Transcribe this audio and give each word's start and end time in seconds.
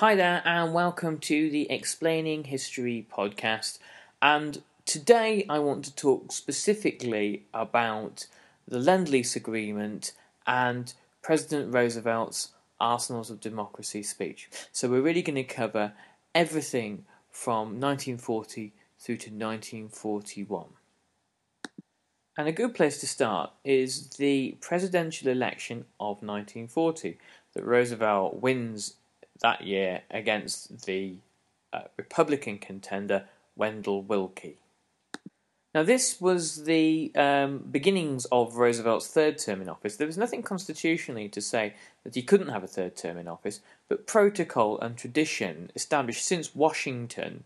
Hi 0.00 0.14
there, 0.14 0.42
and 0.44 0.74
welcome 0.74 1.16
to 1.20 1.48
the 1.48 1.70
Explaining 1.70 2.44
History 2.44 3.06
podcast. 3.10 3.78
And 4.20 4.62
today 4.84 5.46
I 5.48 5.58
want 5.58 5.86
to 5.86 5.96
talk 5.96 6.32
specifically 6.32 7.44
about 7.54 8.26
the 8.68 8.78
Lend 8.78 9.08
Lease 9.08 9.36
Agreement 9.36 10.12
and 10.46 10.92
President 11.22 11.72
Roosevelt's 11.72 12.50
Arsenals 12.78 13.30
of 13.30 13.40
Democracy 13.40 14.02
speech. 14.02 14.50
So 14.70 14.86
we're 14.90 15.00
really 15.00 15.22
going 15.22 15.36
to 15.36 15.44
cover 15.44 15.94
everything 16.34 17.06
from 17.30 17.80
1940 17.80 18.74
through 18.98 19.16
to 19.16 19.30
1941. 19.30 20.66
And 22.36 22.46
a 22.46 22.52
good 22.52 22.74
place 22.74 23.00
to 23.00 23.06
start 23.06 23.50
is 23.64 24.08
the 24.18 24.58
presidential 24.60 25.30
election 25.30 25.86
of 25.98 26.16
1940 26.16 27.16
that 27.54 27.64
Roosevelt 27.64 28.42
wins 28.42 28.96
that 29.40 29.62
year 29.62 30.02
against 30.10 30.86
the 30.86 31.16
uh, 31.72 31.82
Republican 31.96 32.58
contender 32.58 33.24
Wendell 33.56 34.02
Willkie. 34.02 34.58
Now, 35.74 35.82
this 35.82 36.22
was 36.22 36.64
the 36.64 37.12
um, 37.14 37.58
beginnings 37.70 38.24
of 38.32 38.56
Roosevelt's 38.56 39.08
third 39.08 39.36
term 39.36 39.60
in 39.60 39.68
office. 39.68 39.96
There 39.96 40.06
was 40.06 40.16
nothing 40.16 40.42
constitutionally 40.42 41.28
to 41.28 41.42
say 41.42 41.74
that 42.02 42.14
he 42.14 42.22
couldn't 42.22 42.48
have 42.48 42.64
a 42.64 42.66
third 42.66 42.96
term 42.96 43.18
in 43.18 43.28
office, 43.28 43.60
but 43.86 44.06
protocol 44.06 44.80
and 44.80 44.96
tradition 44.96 45.70
established 45.74 46.24
since 46.24 46.54
Washington 46.54 47.44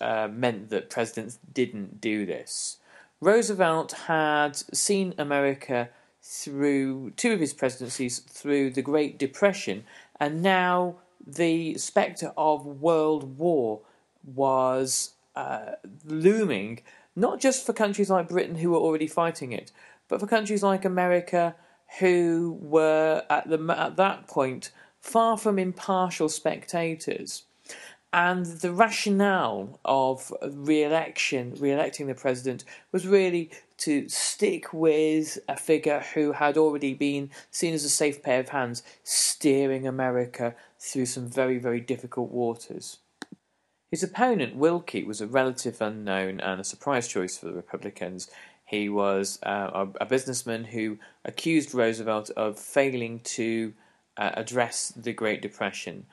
uh, 0.00 0.28
meant 0.28 0.70
that 0.70 0.90
presidents 0.90 1.38
didn't 1.52 2.00
do 2.00 2.26
this. 2.26 2.78
Roosevelt 3.20 3.92
had 3.92 4.56
seen 4.74 5.14
America 5.18 5.90
through 6.22 7.10
two 7.10 7.32
of 7.32 7.40
his 7.40 7.52
presidencies 7.52 8.18
through 8.18 8.70
the 8.70 8.82
Great 8.82 9.18
Depression 9.18 9.84
and 10.20 10.42
now 10.42 10.96
the 11.26 11.76
spectre 11.76 12.32
of 12.36 12.64
world 12.64 13.38
war 13.38 13.80
was 14.24 15.14
uh, 15.36 15.72
looming, 16.04 16.80
not 17.14 17.40
just 17.40 17.64
for 17.64 17.72
countries 17.72 18.10
like 18.10 18.28
Britain 18.28 18.56
who 18.56 18.70
were 18.70 18.78
already 18.78 19.06
fighting 19.06 19.52
it, 19.52 19.70
but 20.08 20.20
for 20.20 20.26
countries 20.26 20.62
like 20.62 20.84
America 20.84 21.54
who 22.00 22.58
were 22.60 23.22
at 23.30 23.48
the 23.48 23.74
at 23.76 23.96
that 23.96 24.26
point 24.26 24.70
far 25.00 25.38
from 25.38 25.58
impartial 25.58 26.28
spectators. 26.28 27.44
And 28.12 28.46
the 28.46 28.72
rationale 28.72 29.80
of 29.84 30.32
re-election, 30.42 31.54
re-electing 31.58 32.06
the 32.06 32.14
president, 32.14 32.64
was 32.90 33.06
really 33.06 33.50
to 33.78 34.08
stick 34.08 34.72
with 34.72 35.38
a 35.46 35.56
figure 35.56 36.04
who 36.14 36.32
had 36.32 36.56
already 36.56 36.94
been 36.94 37.30
seen 37.50 37.74
as 37.74 37.84
a 37.84 37.90
safe 37.90 38.22
pair 38.22 38.40
of 38.40 38.48
hands, 38.48 38.82
steering 39.04 39.86
America 39.86 40.54
through 40.78 41.06
some 41.06 41.28
very, 41.28 41.58
very 41.58 41.80
difficult 41.80 42.30
waters. 42.30 42.98
His 43.90 44.02
opponent, 44.02 44.56
Willkie, 44.56 45.04
was 45.04 45.20
a 45.20 45.26
relative 45.26 45.80
unknown 45.80 46.40
and 46.40 46.60
a 46.60 46.64
surprise 46.64 47.08
choice 47.08 47.38
for 47.38 47.46
the 47.46 47.54
Republicans. 47.54 48.30
He 48.64 48.88
was 48.88 49.38
uh, 49.42 49.86
a, 49.98 50.02
a, 50.02 50.06
businessman 50.06 50.64
who 50.64 50.98
accused 51.24 51.74
Roosevelt 51.74 52.28
of 52.30 52.58
failing 52.58 53.20
to 53.20 53.72
uh, 54.18 54.32
address 54.34 54.92
the 54.94 55.14
Great 55.14 55.40
Depression. 55.40 56.04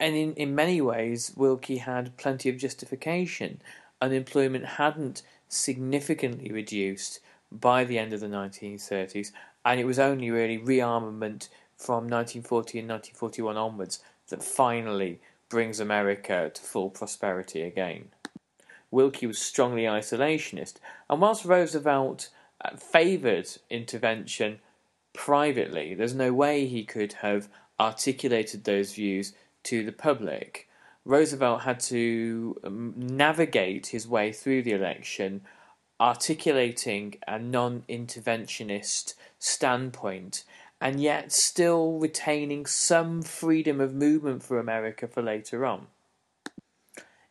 And 0.00 0.16
in, 0.16 0.32
in 0.34 0.54
many 0.54 0.80
ways, 0.80 1.32
Willkie 1.36 1.76
had 1.76 2.16
plenty 2.16 2.48
of 2.48 2.56
justification. 2.56 3.60
Unemployment 4.00 4.64
hadn't 4.64 5.22
significantly 5.46 6.50
reduced 6.50 7.20
by 7.52 7.84
the 7.84 7.98
end 7.98 8.14
of 8.14 8.20
the 8.20 8.26
1930s, 8.26 9.30
and 9.64 9.78
it 9.78 9.84
was 9.84 9.98
only 9.98 10.30
really 10.30 10.58
rearmament 10.58 11.48
from 11.76 12.08
1940 12.08 12.78
and 12.78 12.88
1941 12.88 13.56
onwards 13.56 14.00
that 14.28 14.42
finally 14.42 15.20
brings 15.50 15.80
America 15.80 16.50
to 16.54 16.62
full 16.62 16.88
prosperity 16.88 17.60
again. 17.60 18.08
Willkie 18.90 19.26
was 19.26 19.38
strongly 19.38 19.82
isolationist, 19.82 20.74
and 21.10 21.20
whilst 21.20 21.44
Roosevelt 21.44 22.30
uh, 22.64 22.76
favoured 22.76 23.48
intervention 23.68 24.60
privately, 25.12 25.94
there's 25.94 26.14
no 26.14 26.32
way 26.32 26.66
he 26.66 26.84
could 26.84 27.14
have 27.14 27.48
articulated 27.78 28.64
those 28.64 28.94
views 28.94 29.32
to 29.64 29.84
the 29.84 29.92
public. 29.92 30.68
Roosevelt 31.04 31.62
had 31.62 31.80
to 31.80 32.56
um, 32.62 32.94
navigate 32.96 33.88
his 33.88 34.06
way 34.06 34.32
through 34.32 34.62
the 34.62 34.72
election, 34.72 35.42
articulating 35.98 37.16
a 37.26 37.38
non 37.38 37.84
interventionist 37.88 39.14
standpoint, 39.38 40.44
and 40.80 41.00
yet 41.00 41.32
still 41.32 41.98
retaining 41.98 42.66
some 42.66 43.22
freedom 43.22 43.80
of 43.80 43.94
movement 43.94 44.42
for 44.42 44.58
America 44.58 45.06
for 45.08 45.22
later 45.22 45.64
on. 45.66 45.86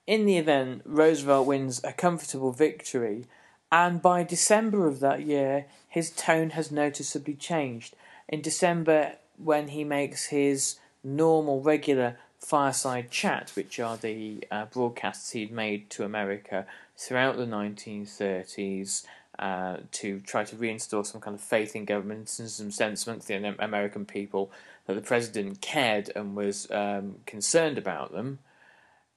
In 0.05 0.25
the 0.25 0.37
event, 0.37 0.81
Roosevelt 0.85 1.45
wins 1.45 1.81
a 1.83 1.93
comfortable 1.93 2.51
victory, 2.51 3.25
and 3.71 4.01
by 4.01 4.23
December 4.23 4.87
of 4.87 4.99
that 4.99 5.21
year, 5.21 5.67
his 5.87 6.09
tone 6.09 6.51
has 6.51 6.71
noticeably 6.71 7.35
changed. 7.35 7.95
In 8.27 8.41
December, 8.41 9.17
when 9.37 9.69
he 9.69 9.83
makes 9.83 10.27
his 10.27 10.79
normal, 11.03 11.61
regular 11.61 12.17
fireside 12.39 13.11
chat, 13.11 13.51
which 13.55 13.79
are 13.79 13.97
the 13.97 14.43
uh, 14.49 14.65
broadcasts 14.65 15.31
he'd 15.31 15.51
made 15.51 15.89
to 15.89 16.03
America 16.03 16.65
throughout 16.97 17.37
the 17.37 17.45
1930s 17.45 19.05
uh, 19.39 19.77
to 19.91 20.19
try 20.19 20.43
to 20.43 20.55
reinstall 20.55 21.05
some 21.05 21.21
kind 21.21 21.35
of 21.35 21.41
faith 21.41 21.75
in 21.75 21.85
government 21.85 22.33
and 22.39 22.49
some 22.49 22.71
sense 22.71 23.07
amongst 23.07 23.27
the 23.27 23.55
American 23.59 24.05
people 24.05 24.51
that 24.85 24.95
the 24.95 25.01
president 25.01 25.61
cared 25.61 26.11
and 26.15 26.35
was 26.35 26.69
um, 26.71 27.15
concerned 27.25 27.77
about 27.77 28.11
them. 28.11 28.39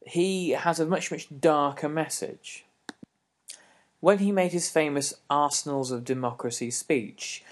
He 0.06 0.50
has 0.50 0.78
a 0.78 0.86
much, 0.86 1.10
much 1.10 1.28
darker 1.40 1.88
message. 1.88 2.64
When 4.00 4.18
he 4.18 4.32
made 4.32 4.52
his 4.52 4.68
famous 4.68 5.14
Arsenals 5.30 5.90
of 5.90 6.04
Democracy 6.04 6.70
speech, 6.70 7.44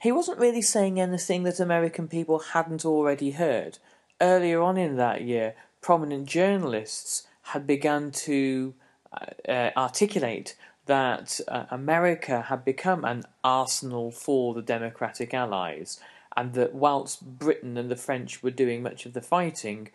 he 0.00 0.12
wasn't 0.12 0.38
really 0.38 0.62
saying 0.62 1.00
anything 1.00 1.42
that 1.44 1.60
American 1.60 2.08
people 2.08 2.38
hadn't 2.38 2.84
already 2.84 3.32
heard 3.32 3.78
earlier 4.20 4.60
on 4.60 4.76
in 4.76 4.96
that 4.96 5.22
year, 5.22 5.54
prominent 5.80 6.26
journalists 6.26 7.26
had 7.42 7.66
begun 7.66 8.10
to 8.10 8.74
uh, 9.12 9.50
uh, 9.50 9.70
articulate 9.76 10.56
that 10.86 11.40
uh, 11.48 11.64
America 11.70 12.42
had 12.42 12.64
become 12.64 13.04
an 13.04 13.24
arsenal 13.42 14.10
for 14.10 14.54
the 14.54 14.62
Democratic 14.62 15.34
allies, 15.34 16.00
and 16.36 16.52
that 16.54 16.74
whilst 16.74 17.38
Britain 17.38 17.76
and 17.76 17.90
the 17.90 17.96
French 17.96 18.42
were 18.42 18.50
doing 18.50 18.82
much 18.82 19.06
of 19.06 19.12
the 19.12 19.22
fighting, 19.22 19.90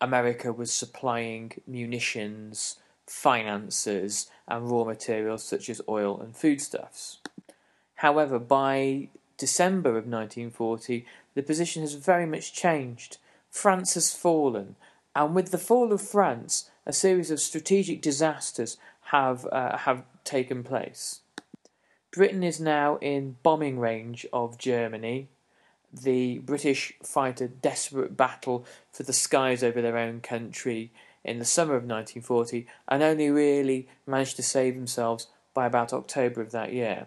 America 0.00 0.52
was 0.52 0.72
supplying 0.72 1.52
munitions, 1.66 2.76
finances, 3.06 4.30
and 4.46 4.70
raw 4.70 4.84
materials 4.84 5.42
such 5.42 5.68
as 5.68 5.80
oil 5.88 6.20
and 6.20 6.36
foodstuffs. 6.36 7.18
However, 7.96 8.38
by 8.38 9.08
December 9.38 9.90
of 9.90 10.06
1940, 10.06 11.04
the 11.34 11.42
position 11.42 11.82
has 11.82 11.94
very 11.94 12.26
much 12.26 12.52
changed. 12.52 13.18
France 13.50 13.94
has 13.94 14.14
fallen, 14.14 14.76
and 15.14 15.34
with 15.34 15.50
the 15.50 15.58
fall 15.58 15.92
of 15.92 16.00
France, 16.00 16.70
a 16.84 16.92
series 16.92 17.30
of 17.30 17.40
strategic 17.40 18.00
disasters 18.00 18.78
have 19.12 19.46
uh, 19.52 19.78
have 19.78 20.04
taken 20.24 20.62
place. 20.64 21.20
Britain 22.10 22.42
is 22.42 22.60
now 22.60 22.96
in 22.96 23.36
bombing 23.42 23.78
range 23.78 24.26
of 24.32 24.58
Germany. 24.58 25.28
the 25.92 26.38
British 26.38 26.92
fight 27.02 27.40
a 27.40 27.48
desperate 27.48 28.16
battle 28.16 28.66
for 28.92 29.02
the 29.02 29.12
skies 29.12 29.62
over 29.62 29.80
their 29.80 29.96
own 29.96 30.20
country 30.20 30.90
in 31.24 31.38
the 31.38 31.44
summer 31.44 31.74
of 31.74 31.84
1940 31.84 32.66
and 32.88 33.02
only 33.02 33.30
really 33.30 33.88
managed 34.06 34.36
to 34.36 34.42
save 34.42 34.74
themselves 34.74 35.28
by 35.54 35.66
about 35.66 35.92
October 35.92 36.40
of 36.40 36.50
that 36.50 36.72
year. 36.72 37.06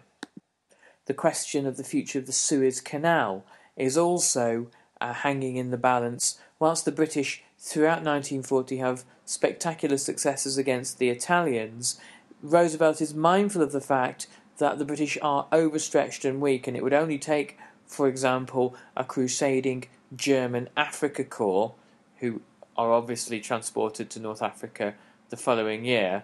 The 1.10 1.14
question 1.14 1.66
of 1.66 1.76
the 1.76 1.82
future 1.82 2.20
of 2.20 2.26
the 2.26 2.32
Suez 2.32 2.80
Canal 2.80 3.44
is 3.76 3.98
also 3.98 4.68
uh, 5.00 5.12
hanging 5.12 5.56
in 5.56 5.72
the 5.72 5.76
balance, 5.76 6.38
whilst 6.60 6.84
the 6.84 6.92
British 6.92 7.42
throughout 7.58 8.04
1940 8.04 8.76
have 8.76 9.02
spectacular 9.24 9.96
successes 9.96 10.56
against 10.56 11.00
the 11.00 11.08
Italians. 11.08 11.98
Roosevelt 12.44 13.00
is 13.00 13.12
mindful 13.12 13.60
of 13.60 13.72
the 13.72 13.80
fact 13.80 14.28
that 14.58 14.78
the 14.78 14.84
British 14.84 15.18
are 15.20 15.48
overstretched 15.50 16.24
and 16.24 16.40
weak, 16.40 16.68
and 16.68 16.76
it 16.76 16.84
would 16.84 16.94
only 16.94 17.18
take, 17.18 17.58
for 17.84 18.06
example, 18.06 18.76
a 18.96 19.02
crusading 19.02 19.86
German 20.14 20.68
Afrika 20.76 21.26
Korps, 21.26 21.74
who 22.18 22.40
are 22.76 22.92
obviously 22.92 23.40
transported 23.40 24.10
to 24.10 24.20
North 24.20 24.42
Africa 24.42 24.94
the 25.30 25.36
following 25.36 25.84
year, 25.84 26.22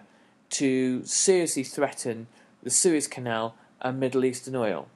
to 0.51 1.03
seriously 1.03 1.65
threaten 1.65 2.27
the 2.63 2.69
Suez 2.69 3.05
Canal 3.05 3.53
and 3.81 3.99
Middle 3.99 4.25
Eastern 4.25 4.55
oil. 4.55 4.87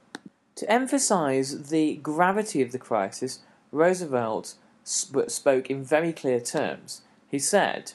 To 0.56 0.70
emphasize 0.70 1.70
the 1.70 1.96
gravity 1.96 2.62
of 2.62 2.72
the 2.72 2.78
crisis, 2.78 3.40
Roosevelt 3.70 4.54
sp- 4.84 5.28
spoke 5.28 5.70
in 5.70 5.84
very 5.84 6.12
clear 6.12 6.40
terms. 6.40 7.02
He 7.28 7.38
said, 7.38 7.92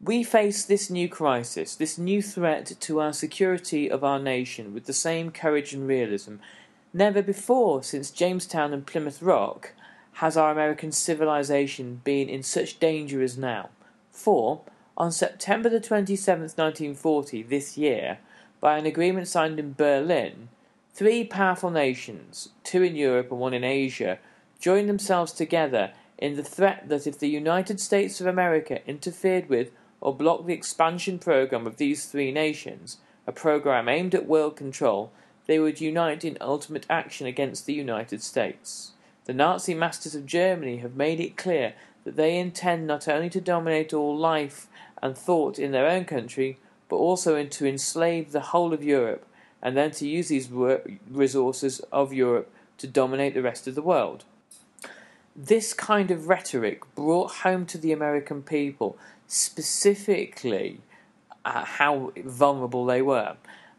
We 0.00 0.22
face 0.22 0.64
this 0.64 0.90
new 0.90 1.08
crisis, 1.08 1.74
this 1.74 1.96
new 1.96 2.20
threat 2.20 2.72
to 2.80 3.00
our 3.00 3.12
security 3.12 3.90
of 3.90 4.04
our 4.04 4.18
nation 4.18 4.74
with 4.74 4.84
the 4.84 4.92
same 4.92 5.30
courage 5.30 5.72
and 5.72 5.88
realism. 5.88 6.36
Never 6.92 7.22
before, 7.22 7.82
since 7.82 8.10
Jamestown 8.10 8.74
and 8.74 8.86
Plymouth 8.86 9.22
Rock, 9.22 9.72
has 10.14 10.36
our 10.36 10.52
American 10.52 10.92
civilization 10.92 12.02
been 12.04 12.28
in 12.28 12.42
such 12.42 12.78
danger 12.78 13.22
as 13.22 13.38
now. 13.38 13.70
For, 14.10 14.60
on 14.96 15.10
September 15.10 15.70
the 15.70 15.80
27th, 15.80 16.58
1940, 16.58 17.42
this 17.44 17.78
year, 17.78 18.18
by 18.62 18.78
an 18.78 18.86
agreement 18.86 19.26
signed 19.26 19.58
in 19.58 19.72
Berlin, 19.72 20.48
three 20.94 21.24
powerful 21.24 21.68
nations, 21.68 22.50
two 22.62 22.84
in 22.84 22.94
Europe 22.94 23.32
and 23.32 23.40
one 23.40 23.52
in 23.52 23.64
Asia, 23.64 24.20
joined 24.60 24.88
themselves 24.88 25.32
together 25.32 25.92
in 26.16 26.36
the 26.36 26.44
threat 26.44 26.88
that 26.88 27.04
if 27.04 27.18
the 27.18 27.28
United 27.28 27.80
States 27.80 28.20
of 28.20 28.26
America 28.28 28.78
interfered 28.88 29.48
with 29.48 29.72
or 30.00 30.14
blocked 30.14 30.46
the 30.46 30.54
expansion 30.54 31.18
program 31.18 31.66
of 31.66 31.76
these 31.76 32.06
three 32.06 32.30
nations, 32.30 32.98
a 33.26 33.32
program 33.32 33.88
aimed 33.88 34.14
at 34.14 34.28
world 34.28 34.54
control, 34.54 35.10
they 35.46 35.58
would 35.58 35.80
unite 35.80 36.24
in 36.24 36.38
ultimate 36.40 36.86
action 36.88 37.26
against 37.26 37.66
the 37.66 37.74
United 37.74 38.22
States. 38.22 38.92
The 39.24 39.34
Nazi 39.34 39.74
masters 39.74 40.14
of 40.14 40.24
Germany 40.24 40.76
have 40.76 40.94
made 40.94 41.18
it 41.18 41.36
clear 41.36 41.74
that 42.04 42.14
they 42.14 42.38
intend 42.38 42.86
not 42.86 43.08
only 43.08 43.30
to 43.30 43.40
dominate 43.40 43.92
all 43.92 44.16
life 44.16 44.68
and 45.02 45.18
thought 45.18 45.58
in 45.58 45.72
their 45.72 45.88
own 45.88 46.04
country, 46.04 46.58
but 46.92 46.98
also 46.98 47.42
to 47.42 47.66
enslave 47.66 48.32
the 48.32 48.48
whole 48.52 48.74
of 48.74 48.84
Europe, 48.84 49.24
and 49.62 49.74
then 49.74 49.90
to 49.90 50.06
use 50.06 50.28
these 50.28 50.50
resources 51.10 51.80
of 51.90 52.12
Europe 52.12 52.52
to 52.76 52.86
dominate 52.86 53.32
the 53.32 53.40
rest 53.40 53.66
of 53.66 53.74
the 53.74 53.80
world. 53.80 54.24
This 55.34 55.72
kind 55.72 56.10
of 56.10 56.28
rhetoric 56.28 56.82
brought 56.94 57.36
home 57.46 57.64
to 57.64 57.78
the 57.78 57.92
American 57.92 58.42
people 58.42 58.98
specifically 59.26 60.80
uh, 61.46 61.64
how 61.64 62.12
vulnerable 62.22 62.84
they 62.84 63.00
were. 63.00 63.36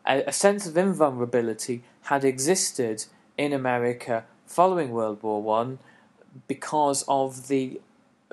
A, 0.08 0.24
a 0.26 0.34
sense 0.34 0.66
of 0.66 0.76
invulnerability 0.76 1.84
had 2.06 2.26
existed 2.26 3.06
in 3.38 3.54
America 3.54 4.24
following 4.48 4.90
World 4.90 5.22
War 5.22 5.40
One 5.40 5.78
because 6.48 7.06
of 7.08 7.48
the 7.48 7.80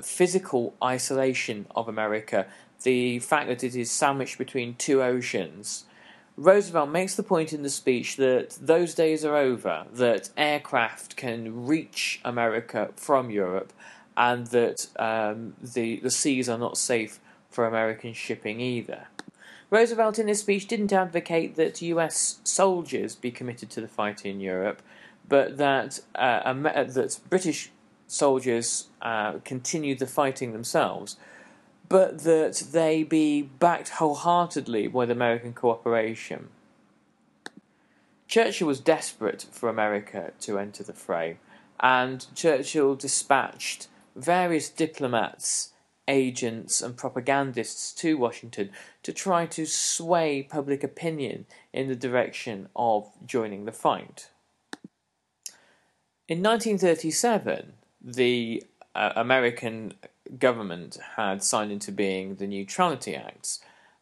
physical 0.03 0.73
isolation 0.83 1.67
of 1.77 1.87
America, 1.87 2.47
the 2.83 3.19
fact 3.19 3.49
that 3.49 3.65
it 3.65 3.75
is 3.75 3.91
sandwiched 3.91 4.39
between 4.39 4.75
two 4.75 5.03
oceans. 5.03 5.85
Roosevelt 6.37 6.89
makes 6.89 7.15
the 7.15 7.23
point 7.23 7.53
in 7.53 7.63
the 7.63 7.71
speech 7.71 8.17
that 8.17 8.57
those 8.61 8.95
days 8.95 9.25
are 9.25 9.37
over, 9.37 9.85
that 9.93 10.31
aircraft 10.37 11.17
can 11.17 11.67
reach 11.67 12.21
America 12.25 12.91
from 12.97 13.31
Europe, 13.31 13.73
and 14.17 14.47
that 14.49 14.87
um, 14.99 15.55
the, 15.61 16.01
the 16.01 16.11
seas 16.11 16.49
are 16.49 16.59
not 16.59 16.79
safe 16.79 17.21
for 17.51 17.67
American 17.67 18.13
shipping 18.13 18.61
either. 18.61 19.09
Roosevelt 19.71 20.19
in 20.19 20.29
his 20.29 20.41
speech 20.41 20.67
didn't 20.67 20.93
advocate 20.93 21.55
that 21.57 21.83
US 21.83 22.41
soldiers 22.43 23.15
be 23.15 23.31
committed 23.31 23.71
to 23.71 23.81
the 23.81 23.89
fight 23.89 24.25
in 24.25 24.41
Europe, 24.41 24.83
but 25.29 25.59
that 25.59 26.01
uh, 26.15 26.53
that 26.53 27.21
British 27.29 27.71
soldiers 28.09 28.89
uh, 29.01 29.35
continued 29.45 30.01
the 30.01 30.07
fighting 30.07 30.53
themselves, 30.53 31.17
but 31.91 32.21
that 32.21 32.69
they 32.73 33.03
be 33.03 33.43
backed 33.43 33.91
wholeheartedly 33.91 34.87
with 34.89 35.11
American 35.11 35.53
cooperation. 35.53 36.49
Churchill 38.29 38.69
was 38.69 38.79
desperate 38.79 39.47
for 39.51 39.69
America 39.69 40.33
to 40.41 40.57
enter 40.57 40.85
the 40.85 40.93
fray, 40.93 41.39
and 41.81 42.27
Churchill 42.35 42.95
dispatched 42.95 43.89
various 44.15 44.69
diplomats, 44.69 45.73
agents, 46.07 46.81
and 46.81 46.97
propagandists 46.97 47.93
to 47.93 48.17
Washington 48.17 48.71
to 49.03 49.13
try 49.13 49.45
to 49.47 49.67
sway 49.67 50.45
public 50.45 50.85
opinion 50.85 51.45
in 51.73 51.89
the 51.89 51.97
direction 51.97 52.69
of 52.77 53.11
joining 53.27 53.65
the 53.65 53.73
fight. 53.73 54.31
In 56.29 56.41
1937, 56.41 57.73
the 58.01 58.63
uh, 58.95 59.13
American 59.17 59.95
government 60.39 60.99
had 61.17 61.43
signed 61.43 61.73
into 61.73 61.93
being 61.93 62.37
the 62.37 62.47
Neutrality 62.47 63.15
Acts, 63.17 63.61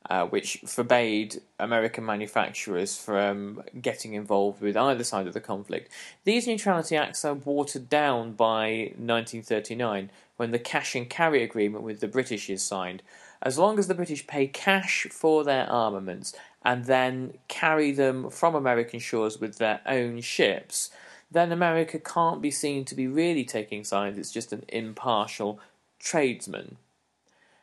uh, 0.09 0.27
which 0.27 0.63
forbade 0.67 1.41
American 1.59 2.05
manufacturers 2.05 2.97
from 2.97 3.63
getting 3.81 4.15
involved 4.15 4.61
with 4.61 4.77
either 4.77 5.05
side 5.05 5.27
of 5.27 5.35
the 5.35 5.41
conflict. 5.41 5.91
These 6.25 6.47
Neutrality 6.47 6.97
Acts 6.97 7.25
are 7.25 7.35
watered 7.35 7.89
down 7.89 8.33
by 8.33 8.93
1939 8.97 10.11
when 10.37 10.51
the 10.51 10.59
cash 10.59 10.95
and 10.95 11.09
carry 11.11 11.43
agreement 11.43 11.85
with 11.85 12.01
the 12.01 12.09
British 12.09 12.49
is 12.49 12.63
signed. 12.63 13.03
As 13.43 13.59
long 13.59 13.79
as 13.79 13.87
the 13.87 13.95
British 13.95 14.27
pay 14.27 14.47
cash 14.47 15.07
for 15.11 15.45
their 15.45 15.71
armaments 15.71 16.35
and 16.65 16.87
then 16.87 17.35
carry 17.49 17.93
them 17.93 18.31
from 18.31 18.55
American 18.55 19.01
shores 19.01 19.41
with 19.41 19.59
their 19.59 19.81
own 19.87 20.21
ships, 20.21 20.91
then 21.31 21.53
America 21.53 21.99
can't 21.99 22.41
be 22.41 22.51
seen 22.51 22.85
to 22.87 22.95
be 22.95 23.07
really 23.07 23.45
taking 23.45 23.85
sides, 23.85 24.19
it's 24.19 24.33
just 24.33 24.53
an 24.53 24.65
impartial 24.69 25.61
tradesman. 25.99 26.77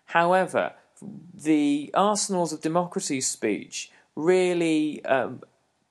However, 0.05 0.73
the 1.33 1.91
Arsenals 1.93 2.53
of 2.53 2.61
Democracy 2.61 3.21
speech 3.21 3.91
really 4.15 5.03
um, 5.05 5.41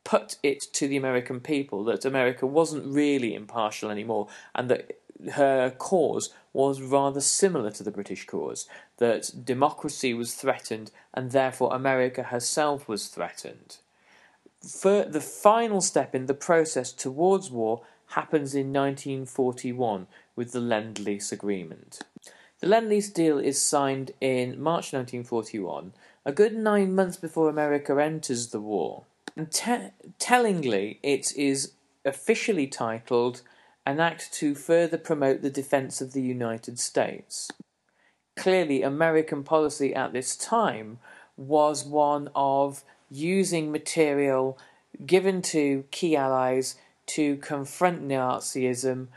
put 0.02 0.36
it 0.42 0.60
to 0.72 0.88
the 0.88 0.96
American 0.96 1.40
people 1.40 1.84
that 1.84 2.04
America 2.04 2.46
wasn't 2.46 2.86
really 2.86 3.34
impartial 3.34 3.90
anymore 3.90 4.28
and 4.54 4.70
that 4.70 4.98
her 5.32 5.70
cause 5.70 6.30
was 6.52 6.82
rather 6.82 7.20
similar 7.20 7.70
to 7.70 7.82
the 7.82 7.90
British 7.90 8.26
cause, 8.26 8.68
that 8.98 9.44
democracy 9.44 10.14
was 10.14 10.34
threatened 10.34 10.90
and 11.12 11.30
therefore 11.30 11.74
America 11.74 12.24
herself 12.24 12.88
was 12.88 13.08
threatened 13.08 13.78
for 14.64 15.04
the 15.04 15.20
final 15.20 15.80
step 15.80 16.14
in 16.14 16.26
the 16.26 16.34
process 16.34 16.92
towards 16.92 17.50
war 17.50 17.82
happens 18.08 18.54
in 18.54 18.72
1941 18.72 20.06
with 20.36 20.52
the 20.52 20.60
Lend 20.60 20.98
Lease 20.98 21.32
Agreement. 21.32 22.00
The 22.64 22.70
Lend 22.70 22.88
Lease 22.88 23.10
deal 23.10 23.38
is 23.38 23.60
signed 23.60 24.12
in 24.22 24.58
March 24.58 24.94
1941, 24.94 25.92
a 26.24 26.32
good 26.32 26.56
nine 26.56 26.94
months 26.94 27.18
before 27.18 27.50
America 27.50 27.94
enters 28.02 28.46
the 28.46 28.58
war. 28.58 29.04
And 29.36 29.52
te- 29.52 29.90
tellingly, 30.18 30.98
it 31.02 31.36
is 31.36 31.72
officially 32.06 32.66
titled 32.66 33.42
An 33.84 34.00
Act 34.00 34.32
to 34.36 34.54
Further 34.54 34.96
Promote 34.96 35.42
the 35.42 35.50
Defense 35.50 36.00
of 36.00 36.14
the 36.14 36.22
United 36.22 36.78
States. 36.78 37.50
Clearly, 38.34 38.80
American 38.80 39.42
policy 39.42 39.94
at 39.94 40.14
this 40.14 40.34
time 40.34 41.00
was 41.36 41.84
one 41.84 42.30
of 42.34 42.82
using 43.10 43.72
material 43.72 44.56
given 45.04 45.42
to 45.42 45.84
key 45.90 46.16
allies 46.16 46.76
to 47.08 47.36
confront 47.36 48.08
Nazism 48.08 49.08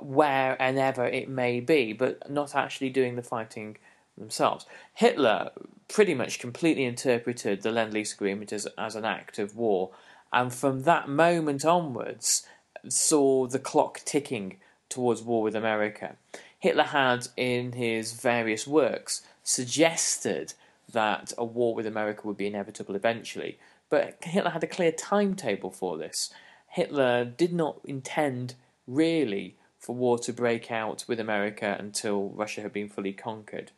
where 0.00 0.60
and 0.60 0.78
ever 0.78 1.04
it 1.06 1.28
may 1.28 1.60
be, 1.60 1.92
but 1.92 2.30
not 2.30 2.54
actually 2.54 2.90
doing 2.90 3.16
the 3.16 3.22
fighting 3.22 3.76
themselves. 4.16 4.66
Hitler 4.94 5.50
pretty 5.88 6.14
much 6.14 6.38
completely 6.38 6.84
interpreted 6.84 7.62
the 7.62 7.70
Lend 7.70 7.92
Lease 7.92 8.14
Agreement 8.14 8.52
as, 8.52 8.66
as 8.78 8.96
an 8.96 9.04
act 9.04 9.38
of 9.38 9.56
war, 9.56 9.90
and 10.32 10.52
from 10.52 10.82
that 10.82 11.08
moment 11.08 11.64
onwards 11.64 12.46
saw 12.88 13.46
the 13.46 13.58
clock 13.58 14.00
ticking 14.04 14.56
towards 14.88 15.22
war 15.22 15.42
with 15.42 15.54
America. 15.54 16.16
Hitler 16.58 16.84
had, 16.84 17.28
in 17.36 17.72
his 17.72 18.12
various 18.12 18.66
works, 18.66 19.22
suggested 19.42 20.54
that 20.92 21.32
a 21.36 21.44
war 21.44 21.74
with 21.74 21.86
America 21.86 22.26
would 22.26 22.36
be 22.36 22.46
inevitable 22.46 22.94
eventually. 22.94 23.58
But 23.88 24.18
Hitler 24.22 24.50
had 24.50 24.64
a 24.64 24.68
clear 24.68 24.92
timetable 24.92 25.70
for 25.70 25.98
this. 25.98 26.32
Hitler 26.68 27.24
did 27.24 27.52
not 27.52 27.80
intend 27.84 28.54
really, 28.86 29.56
for 29.82 29.96
war 29.96 30.16
to 30.16 30.32
break 30.32 30.70
out 30.70 31.04
with 31.08 31.18
America 31.18 31.76
until 31.78 32.28
Russia 32.28 32.62
had 32.62 32.72
been 32.72 32.88
fully 32.88 33.12
conquered. 33.12 33.72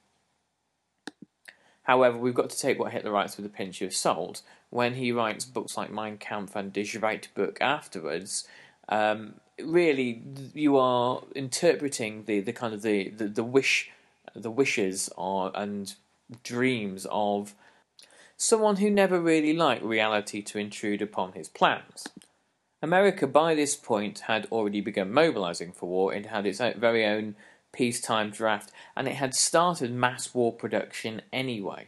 However, 1.85 2.19
we've 2.19 2.35
got 2.35 2.51
to 2.51 2.59
take 2.59 2.79
what 2.79 2.93
Hitler 2.93 3.11
writes 3.11 3.37
with 3.37 3.47
a 3.47 3.51
pinch 3.51 3.81
of 3.81 3.95
salt. 3.95 4.43
When 4.69 4.95
he 4.95 5.13
writes 5.13 5.47
books 5.47 5.77
like 5.79 5.91
Mein 5.91 6.19
Kampf 6.19 6.55
and 6.55 6.73
Die 6.73 6.83
Zweite 6.83 7.29
afterwards, 7.61 8.47
um, 8.91 9.35
really 9.59 10.23
you 10.53 10.77
are 10.77 11.23
interpreting 11.35 12.25
the, 12.25 12.41
the 12.41 12.53
kind 12.53 12.75
of 12.75 12.83
the, 12.83 13.09
the, 13.09 13.27
the 13.27 13.45
wish 13.45 13.91
the 14.35 14.51
wishes 14.51 15.09
are, 15.17 15.53
and 15.55 15.95
dreams 16.43 17.07
of 17.11 17.55
someone 18.37 18.77
who 18.77 18.91
never 18.91 19.21
really 19.21 19.53
liked 19.53 19.83
reality 19.83 20.43
to 20.43 20.59
intrude 20.59 21.01
upon 21.01 21.33
his 21.33 21.49
plans. 21.49 22.09
America, 22.85 23.27
by 23.27 23.55
this 23.55 23.75
point, 23.75 24.21
had 24.21 24.47
already 24.53 24.83
begun 24.83 25.11
mobilizing 25.11 25.73
for 25.73 25.89
war. 25.89 26.13
It 26.13 26.27
had 26.27 26.47
its 26.47 26.59
very 26.59 27.07
own 27.07 27.35
peacetime 27.73 28.31
draft, 28.31 28.71
and 28.95 29.09
it 29.09 29.15
had 29.15 29.35
started 29.35 29.91
mass 29.91 30.35
war 30.35 30.53
production 30.53 31.23
anyway. 31.33 31.87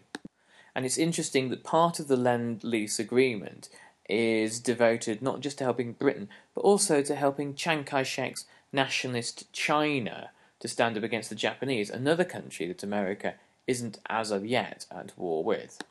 And 0.74 0.86
it's 0.86 0.96
interesting 0.96 1.50
that 1.50 1.62
part 1.62 2.00
of 2.00 2.08
the 2.08 2.16
Lend 2.16 2.64
Lease 2.64 2.98
agreement 2.98 3.68
is 4.08 4.58
devoted 4.58 5.20
not 5.20 5.40
just 5.40 5.58
to 5.58 5.64
helping 5.64 5.92
Britain, 5.92 6.30
but 6.54 6.62
also 6.62 7.02
to 7.02 7.14
helping 7.14 7.54
Chiang 7.54 7.84
Kai 7.84 8.02
shek's 8.02 8.46
nationalist 8.72 9.52
China 9.52 10.30
to 10.60 10.66
stand 10.66 10.96
up 10.96 11.02
against 11.02 11.28
the 11.28 11.36
Japanese, 11.36 11.90
another 11.90 12.24
country 12.24 12.66
that 12.68 12.82
America 12.82 13.34
isn't 13.66 13.98
as 14.08 14.30
of 14.30 14.46
yet 14.46 14.86
at 14.90 15.12
war 15.18 15.44
with. 15.44 15.82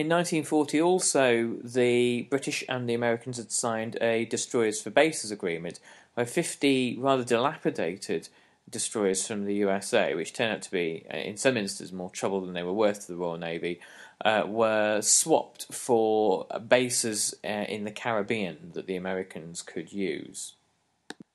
In 0.00 0.08
1940, 0.08 0.80
also, 0.80 1.56
the 1.62 2.22
British 2.30 2.64
and 2.70 2.88
the 2.88 2.94
Americans 2.94 3.36
had 3.36 3.52
signed 3.52 3.98
a 4.00 4.24
Destroyers 4.24 4.80
for 4.80 4.88
Bases 4.88 5.30
agreement 5.30 5.78
where 6.14 6.24
50 6.24 6.96
rather 6.98 7.22
dilapidated 7.22 8.30
destroyers 8.70 9.26
from 9.26 9.44
the 9.44 9.56
USA, 9.56 10.14
which 10.14 10.32
turned 10.32 10.54
out 10.54 10.62
to 10.62 10.70
be, 10.70 11.04
uh, 11.12 11.18
in 11.18 11.36
some 11.36 11.58
instances, 11.58 11.92
more 11.92 12.08
trouble 12.08 12.40
than 12.40 12.54
they 12.54 12.62
were 12.62 12.72
worth 12.72 13.02
to 13.02 13.12
the 13.12 13.18
Royal 13.18 13.36
Navy, 13.36 13.78
uh, 14.24 14.44
were 14.46 15.02
swapped 15.02 15.66
for 15.70 16.46
bases 16.66 17.34
uh, 17.44 17.66
in 17.68 17.84
the 17.84 17.90
Caribbean 17.90 18.70
that 18.72 18.86
the 18.86 18.96
Americans 18.96 19.60
could 19.60 19.92
use. 19.92 20.54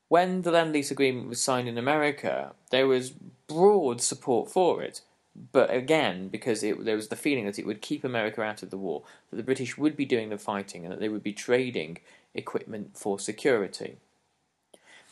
When 0.07 0.41
the 0.41 0.49
Lend 0.49 0.73
Lease 0.73 0.89
Agreement 0.89 1.29
was 1.29 1.39
signed 1.39 1.67
in 1.67 1.77
America, 1.77 2.53
there 2.71 2.87
was 2.87 3.11
broad 3.45 4.01
support 4.01 4.49
for 4.49 4.81
it. 4.81 5.01
But 5.51 5.73
again, 5.73 6.29
because 6.29 6.63
it, 6.63 6.85
there 6.85 6.95
was 6.95 7.09
the 7.09 7.15
feeling 7.15 7.45
that 7.45 7.59
it 7.59 7.65
would 7.65 7.81
keep 7.81 8.03
America 8.03 8.41
out 8.41 8.63
of 8.63 8.69
the 8.69 8.77
war, 8.77 9.03
that 9.29 9.35
the 9.35 9.43
British 9.43 9.77
would 9.77 9.97
be 9.97 10.05
doing 10.05 10.29
the 10.29 10.37
fighting 10.37 10.83
and 10.83 10.91
that 10.93 10.99
they 10.99 11.09
would 11.09 11.23
be 11.23 11.33
trading 11.33 11.97
equipment 12.33 12.97
for 12.97 13.19
security. 13.19 13.97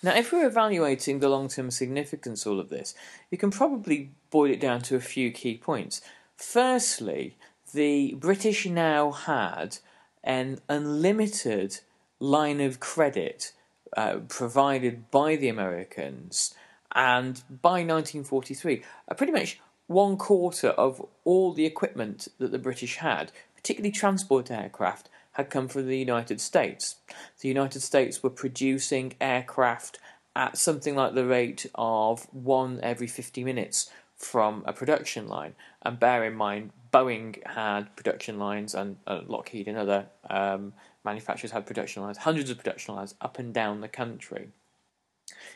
Now, 0.01 0.15
if 0.15 0.33
we're 0.33 0.47
evaluating 0.47 1.19
the 1.19 1.29
long 1.29 1.47
term 1.47 1.71
significance 1.71 2.45
of 2.45 2.53
all 2.53 2.59
of 2.59 2.69
this, 2.69 2.93
you 3.31 3.37
can 3.37 3.51
probably 3.51 4.11
boil 4.31 4.51
it 4.51 4.59
down 4.59 4.81
to 4.83 4.95
a 4.95 5.01
few 5.01 5.31
key 5.31 5.57
points. 5.57 6.01
Firstly, 6.35 7.37
the 7.73 8.13
British 8.15 8.65
now 8.65 9.11
had 9.11 9.77
an 10.23 10.59
unlimited 10.69 11.79
line 12.19 12.61
of 12.61 12.79
credit 12.79 13.53
uh, 13.95 14.17
provided 14.27 15.09
by 15.11 15.35
the 15.35 15.49
Americans, 15.49 16.53
and 16.93 17.41
by 17.61 17.83
1943, 17.83 18.83
uh, 19.07 19.13
pretty 19.13 19.31
much 19.31 19.59
one 19.87 20.17
quarter 20.17 20.69
of 20.69 21.05
all 21.23 21.53
the 21.53 21.65
equipment 21.65 22.27
that 22.39 22.51
the 22.51 22.59
British 22.59 22.97
had, 22.97 23.31
particularly 23.55 23.91
transport 23.91 24.49
aircraft, 24.49 25.09
had 25.33 25.49
come 25.49 25.67
from 25.67 25.87
the 25.87 25.97
United 25.97 26.39
States. 26.39 26.97
The 27.41 27.47
United 27.47 27.81
States 27.81 28.21
were 28.21 28.29
producing 28.29 29.15
aircraft 29.19 29.99
at 30.35 30.57
something 30.57 30.95
like 30.95 31.13
the 31.13 31.25
rate 31.25 31.65
of 31.75 32.27
one 32.33 32.79
every 32.81 33.07
50 33.07 33.43
minutes 33.43 33.91
from 34.15 34.63
a 34.65 34.73
production 34.73 35.27
line. 35.27 35.55
And 35.81 35.99
bear 35.99 36.23
in 36.23 36.35
mind, 36.35 36.71
Boeing 36.91 37.45
had 37.45 37.95
production 37.95 38.39
lines, 38.39 38.75
and 38.75 38.97
uh, 39.07 39.21
Lockheed 39.25 39.67
and 39.67 39.77
other 39.77 40.07
um, 40.29 40.73
manufacturers 41.03 41.51
had 41.51 41.65
production 41.65 42.03
lines, 42.03 42.17
hundreds 42.17 42.49
of 42.49 42.57
production 42.57 42.95
lines 42.95 43.15
up 43.19 43.39
and 43.39 43.53
down 43.53 43.81
the 43.81 43.87
country. 43.87 44.49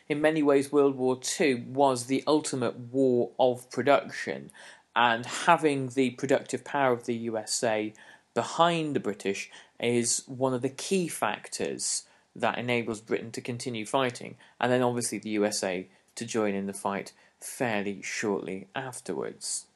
In 0.09 0.21
many 0.21 0.41
ways, 0.41 0.71
World 0.71 0.95
War 0.95 1.19
II 1.39 1.65
was 1.67 2.05
the 2.05 2.23
ultimate 2.25 2.77
war 2.77 3.31
of 3.39 3.69
production, 3.69 4.51
and 4.95 5.25
having 5.25 5.89
the 5.89 6.11
productive 6.11 6.63
power 6.63 6.93
of 6.93 7.05
the 7.05 7.15
USA 7.15 7.93
behind 8.33 8.95
the 8.95 8.99
British 8.99 9.49
is 9.79 10.23
one 10.27 10.53
of 10.53 10.61
the 10.61 10.69
key 10.69 11.07
factors 11.07 12.03
that 12.35 12.57
enables 12.57 13.01
Britain 13.01 13.31
to 13.31 13.41
continue 13.41 13.85
fighting, 13.85 14.35
and 14.59 14.71
then 14.71 14.81
obviously 14.81 15.19
the 15.19 15.29
USA 15.29 15.87
to 16.15 16.25
join 16.25 16.53
in 16.53 16.65
the 16.65 16.73
fight 16.73 17.13
fairly 17.39 18.01
shortly 18.01 18.67
afterwards. 18.75 19.66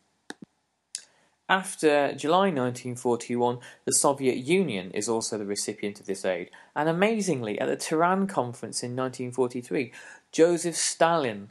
After 1.52 2.14
July 2.14 2.46
1941, 2.46 3.60
the 3.84 3.92
Soviet 3.92 4.38
Union 4.38 4.90
is 4.92 5.10
also 5.10 5.38
the 5.38 5.46
recipient 5.46 6.00
of 6.00 6.06
this 6.06 6.24
aid, 6.24 6.50
and 6.78 6.88
amazingly, 6.88 7.60
at 7.60 7.68
the 7.68 7.76
Tehran 7.76 8.26
Conference 8.28 8.82
in 8.84 8.96
1943, 8.96 9.92
Joseph 10.32 10.78
Stalin 10.78 11.50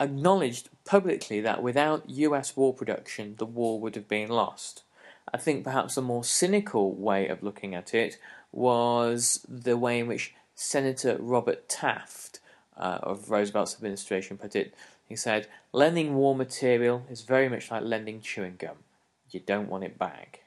acknowledged 0.00 0.70
publicly 0.86 1.42
that 1.42 1.62
without 1.62 2.08
US 2.08 2.56
war 2.56 2.72
production, 2.72 3.34
the 3.36 3.44
war 3.44 3.78
would 3.78 3.96
have 3.96 4.08
been 4.08 4.30
lost. 4.30 4.82
I 5.30 5.36
think 5.36 5.62
perhaps 5.62 5.98
a 5.98 6.00
more 6.00 6.24
cynical 6.24 6.94
way 6.94 7.28
of 7.28 7.42
looking 7.42 7.74
at 7.74 7.92
it 7.92 8.16
was 8.50 9.44
the 9.46 9.76
way 9.76 9.98
in 9.98 10.06
which 10.06 10.34
Senator 10.54 11.18
Robert 11.20 11.68
Taft 11.68 12.40
uh, 12.78 13.00
of 13.02 13.30
Roosevelt's 13.30 13.74
administration 13.74 14.38
put 14.38 14.56
it. 14.56 14.72
He 15.06 15.16
said, 15.16 15.48
Lending 15.70 16.14
war 16.14 16.34
material 16.34 17.04
is 17.10 17.20
very 17.20 17.50
much 17.50 17.70
like 17.70 17.82
lending 17.82 18.22
chewing 18.22 18.56
gum. 18.56 18.76
You 19.34 19.40
don't 19.40 19.68
want 19.68 19.84
it 19.84 19.98
back. 19.98 20.44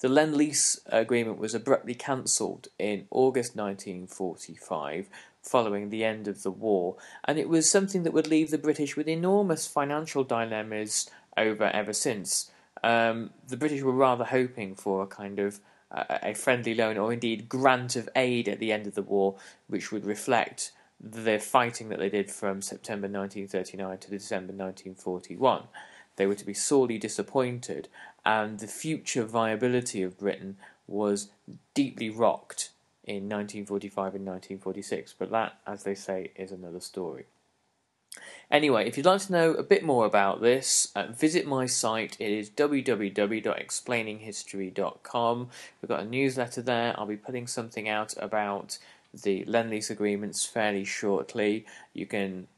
The 0.00 0.08
Lend 0.08 0.34
Lease 0.36 0.80
agreement 0.86 1.38
was 1.38 1.54
abruptly 1.54 1.94
cancelled 1.94 2.68
in 2.78 3.06
August 3.10 3.54
1945 3.56 5.08
following 5.42 5.90
the 5.90 6.04
end 6.04 6.28
of 6.28 6.42
the 6.42 6.50
war, 6.50 6.96
and 7.24 7.38
it 7.38 7.48
was 7.48 7.68
something 7.68 8.04
that 8.04 8.12
would 8.12 8.26
leave 8.26 8.50
the 8.50 8.58
British 8.58 8.96
with 8.96 9.08
enormous 9.08 9.66
financial 9.66 10.24
dilemmas 10.24 11.10
over 11.36 11.64
ever 11.64 11.92
since. 11.92 12.50
Um, 12.82 13.30
the 13.46 13.56
British 13.56 13.82
were 13.82 13.92
rather 13.92 14.24
hoping 14.24 14.74
for 14.74 15.02
a 15.02 15.06
kind 15.06 15.38
of 15.38 15.60
uh, 15.90 16.18
a 16.22 16.34
friendly 16.34 16.74
loan 16.74 16.96
or 16.96 17.12
indeed 17.12 17.48
grant 17.48 17.96
of 17.96 18.08
aid 18.14 18.48
at 18.48 18.58
the 18.58 18.72
end 18.72 18.86
of 18.86 18.94
the 18.94 19.02
war, 19.02 19.36
which 19.66 19.90
would 19.90 20.04
reflect 20.04 20.72
the 21.00 21.38
fighting 21.38 21.88
that 21.88 21.98
they 21.98 22.08
did 22.08 22.30
from 22.30 22.60
September 22.62 23.06
1939 23.06 23.98
to 23.98 24.10
December 24.10 24.52
1941. 24.52 25.64
They 26.18 26.26
were 26.26 26.34
to 26.34 26.44
be 26.44 26.52
sorely 26.52 26.98
disappointed, 26.98 27.88
and 28.26 28.58
the 28.58 28.66
future 28.66 29.24
viability 29.24 30.02
of 30.02 30.18
Britain 30.18 30.58
was 30.88 31.28
deeply 31.74 32.10
rocked 32.10 32.70
in 33.04 33.28
1945 33.28 34.16
and 34.16 34.26
1946. 34.26 35.14
But 35.16 35.30
that, 35.30 35.60
as 35.64 35.84
they 35.84 35.94
say, 35.94 36.32
is 36.34 36.50
another 36.50 36.80
story. 36.80 37.26
Anyway, 38.50 38.88
if 38.88 38.96
you'd 38.96 39.06
like 39.06 39.20
to 39.20 39.32
know 39.32 39.52
a 39.52 39.62
bit 39.62 39.84
more 39.84 40.06
about 40.06 40.40
this, 40.40 40.90
uh, 40.96 41.06
visit 41.06 41.46
my 41.46 41.66
site. 41.66 42.16
It 42.18 42.32
is 42.32 42.50
www.explaininghistory.com. 42.50 45.48
We've 45.80 45.88
got 45.88 46.00
a 46.00 46.04
newsletter 46.04 46.62
there. 46.62 46.98
I'll 46.98 47.06
be 47.06 47.16
putting 47.16 47.46
something 47.46 47.88
out 47.88 48.14
about 48.18 48.78
the 49.14 49.44
Lend 49.44 49.70
Lease 49.70 49.90
agreements 49.90 50.44
fairly 50.44 50.84
shortly. 50.84 51.64
You 51.92 52.06
can 52.06 52.48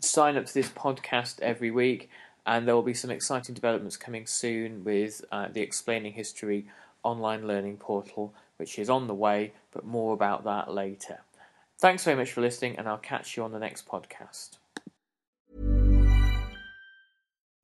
sign 0.00 0.36
up 0.36 0.46
to 0.46 0.54
this 0.54 0.68
podcast 0.68 1.40
every 1.40 1.70
week, 1.70 2.10
and 2.46 2.66
there 2.66 2.74
will 2.74 2.82
be 2.82 2.94
some 2.94 3.10
exciting 3.10 3.54
developments 3.54 3.96
coming 3.96 4.26
soon 4.26 4.84
with 4.84 5.24
uh, 5.32 5.48
the 5.52 5.60
Explaining 5.60 6.12
History 6.12 6.66
online 7.02 7.46
learning 7.46 7.76
portal, 7.76 8.32
which 8.56 8.78
is 8.78 8.88
on 8.88 9.06
the 9.06 9.14
way, 9.14 9.52
but 9.72 9.84
more 9.84 10.14
about 10.14 10.44
that 10.44 10.72
later. 10.72 11.20
Thanks 11.78 12.04
very 12.04 12.16
much 12.16 12.32
for 12.32 12.40
listening, 12.40 12.76
and 12.76 12.88
I'll 12.88 12.98
catch 12.98 13.36
you 13.36 13.42
on 13.42 13.52
the 13.52 13.58
next 13.58 13.86
podcast. 13.86 14.56